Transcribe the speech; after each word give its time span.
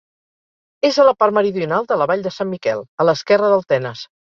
És 0.89 0.97
a 1.03 1.05
la 1.09 1.13
part 1.21 1.37
meridional 1.39 1.87
de 1.95 2.01
la 2.03 2.11
Vall 2.15 2.27
de 2.31 2.35
Sant 2.41 2.53
Miquel, 2.57 2.87
a 3.07 3.11
l'esquerra 3.11 3.57
del 3.57 3.69
Tenes. 3.73 4.09